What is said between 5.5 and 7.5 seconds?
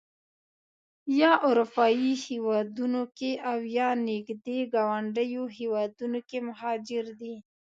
هېوادونو کې مهاجر دي.